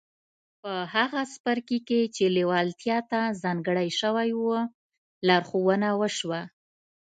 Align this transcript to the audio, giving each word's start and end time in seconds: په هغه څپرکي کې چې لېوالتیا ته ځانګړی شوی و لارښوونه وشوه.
په 0.61 0.71
هغه 0.95 1.21
څپرکي 1.33 1.79
کې 1.87 2.01
چې 2.15 2.23
لېوالتیا 2.35 2.97
ته 3.11 3.19
ځانګړی 3.43 3.89
شوی 3.99 4.29
و 4.41 4.43
لارښوونه 5.27 5.89
وشوه. 5.99 6.41